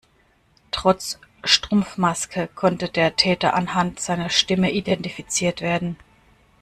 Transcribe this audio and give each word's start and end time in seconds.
Trotz 0.71 1.19
Strumpfmaske 1.43 2.49
konnte 2.55 2.89
der 2.89 3.15
Täter 3.17 3.53
anhand 3.53 3.99
seiner 3.99 4.29
Stimme 4.31 4.71
identifiziert 4.71 5.61
werden. 5.61 5.95